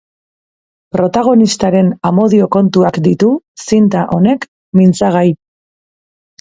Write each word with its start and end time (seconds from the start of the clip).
Protagonistaren 0.95 1.91
amodio-kontuak 2.11 2.99
ditu 3.09 3.31
zinta 3.69 4.05
honek 4.19 4.51
mintzagai. 4.83 5.27